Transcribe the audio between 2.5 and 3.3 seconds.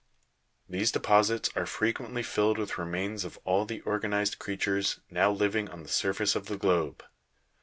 with remains